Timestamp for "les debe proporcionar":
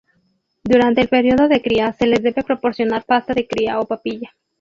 2.07-3.05